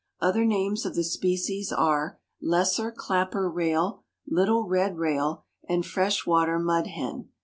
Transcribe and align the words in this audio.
Other 0.19 0.45
names 0.45 0.83
of 0.83 0.95
the 0.95 1.03
species 1.03 1.71
are: 1.71 2.19
Lesser 2.41 2.91
clapper 2.91 3.47
rail, 3.47 4.01
little 4.25 4.65
red 4.67 4.97
rail, 4.97 5.45
and 5.69 5.85
fresh 5.85 6.25
water 6.25 6.57
mud 6.57 6.87
hen. 6.87 7.29